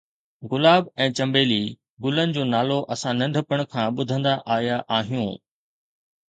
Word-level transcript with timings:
گلاب 0.51 0.83
۽ 1.03 1.09
چنبيلي 1.19 1.59
گلن 2.05 2.33
جو 2.37 2.43
نالو 2.53 2.79
اسان 2.95 3.13
ننڍپڻ 3.25 3.59
کان 3.75 3.87
ٻڌندا 3.99 4.33
آيا 4.57 4.77
آهيون 4.99 5.31